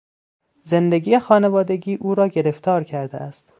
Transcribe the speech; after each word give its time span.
زندگی 0.63 1.19
خانوادگی 1.19 1.95
او 1.95 2.15
را 2.15 2.27
گرفتار 2.27 2.83
کرده 2.83 3.17
است. 3.17 3.45